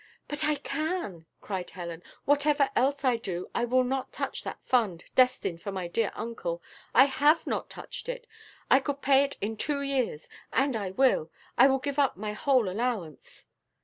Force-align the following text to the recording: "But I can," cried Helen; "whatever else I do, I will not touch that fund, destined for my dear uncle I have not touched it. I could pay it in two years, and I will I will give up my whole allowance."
"But 0.27 0.43
I 0.43 0.55
can," 0.55 1.27
cried 1.41 1.69
Helen; 1.69 2.01
"whatever 2.25 2.71
else 2.75 3.05
I 3.05 3.17
do, 3.17 3.51
I 3.53 3.65
will 3.65 3.83
not 3.83 4.11
touch 4.11 4.43
that 4.43 4.59
fund, 4.65 5.03
destined 5.13 5.61
for 5.61 5.71
my 5.71 5.87
dear 5.87 6.11
uncle 6.15 6.59
I 6.95 7.05
have 7.05 7.45
not 7.45 7.69
touched 7.69 8.09
it. 8.09 8.25
I 8.71 8.79
could 8.79 9.03
pay 9.03 9.23
it 9.23 9.37
in 9.41 9.57
two 9.57 9.81
years, 9.83 10.27
and 10.51 10.75
I 10.75 10.89
will 10.89 11.29
I 11.55 11.67
will 11.67 11.77
give 11.77 11.99
up 11.99 12.17
my 12.17 12.33
whole 12.33 12.67
allowance." 12.67 13.45